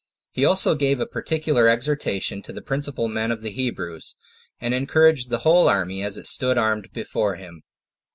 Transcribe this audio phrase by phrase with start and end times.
[0.31, 4.15] He also gave a particular exhortation to the principal men of the Hebrews,
[4.59, 7.61] and encouraged the whole army as it stood armed before him.